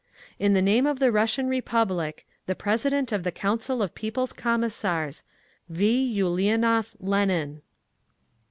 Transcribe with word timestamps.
In 0.39 0.53
the 0.53 0.63
name 0.63 0.87
of 0.87 0.97
the 0.97 1.11
Russian 1.11 1.47
Republic, 1.47 2.25
the 2.47 2.55
President 2.55 3.11
of 3.11 3.21
the 3.21 3.31
Council 3.31 3.83
of 3.83 3.93
People's 3.93 4.33
Commissars, 4.33 5.23
V. 5.69 6.11
ULIANOV 6.19 6.95
LENIN. 6.99 7.61